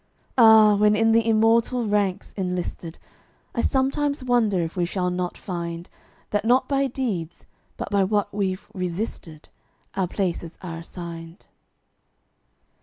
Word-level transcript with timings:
Ah! 0.35 0.73
when 0.73 0.95
in 0.95 1.11
the 1.11 1.29
immortal 1.29 1.85
ranks 1.87 2.33
enlisted, 2.33 2.97
I 3.53 3.61
sometimes 3.61 4.23
wonder 4.23 4.59
if 4.59 4.75
we 4.75 4.83
shall 4.83 5.11
not 5.11 5.37
find 5.37 5.87
That 6.31 6.43
not 6.43 6.67
by 6.67 6.87
deeds, 6.87 7.45
but 7.77 7.91
by 7.91 8.03
what 8.03 8.33
we've 8.33 8.67
resisted, 8.73 9.49
Our 9.93 10.07
places 10.07 10.57
are 10.63 10.77
assigned. 10.77 11.45